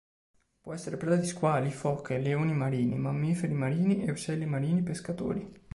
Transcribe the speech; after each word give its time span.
Può 0.61 0.73
essere 0.73 0.97
preda 0.97 1.15
di 1.15 1.27
squali, 1.27 1.69
foche, 1.69 2.17
leoni 2.17 2.53
marini, 2.55 2.97
mammiferi 2.97 3.53
marini, 3.53 4.03
e 4.03 4.09
uccelli 4.09 4.47
marini 4.47 4.81
pescatori. 4.81 5.47